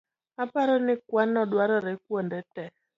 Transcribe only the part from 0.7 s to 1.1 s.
ni